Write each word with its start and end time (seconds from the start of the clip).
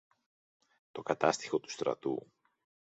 Το 0.91 1.01
Κατάστιχο 1.01 1.59
του 1.59 1.69
Στρατού. 1.69 2.31